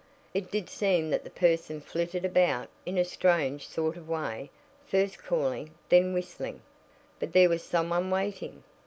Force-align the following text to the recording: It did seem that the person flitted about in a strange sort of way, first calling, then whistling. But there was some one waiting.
It 0.33 0.49
did 0.49 0.67
seem 0.67 1.11
that 1.11 1.23
the 1.23 1.29
person 1.29 1.79
flitted 1.79 2.25
about 2.25 2.69
in 2.87 2.97
a 2.97 3.05
strange 3.05 3.67
sort 3.67 3.97
of 3.97 4.09
way, 4.09 4.49
first 4.87 5.19
calling, 5.19 5.75
then 5.89 6.11
whistling. 6.11 6.63
But 7.19 7.33
there 7.33 7.49
was 7.49 7.61
some 7.61 7.89
one 7.91 8.09
waiting. 8.09 8.63